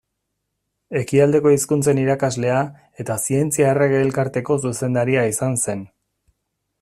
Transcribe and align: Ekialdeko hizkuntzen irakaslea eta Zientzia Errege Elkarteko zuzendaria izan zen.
Ekialdeko 0.99 1.51
hizkuntzen 1.55 2.01
irakaslea 2.03 2.57
eta 3.03 3.19
Zientzia 3.27 3.69
Errege 3.75 4.01
Elkarteko 4.07 4.61
zuzendaria 4.65 5.27
izan 5.35 5.61
zen. 5.67 5.89